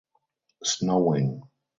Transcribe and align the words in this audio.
Snowing. 0.63 1.43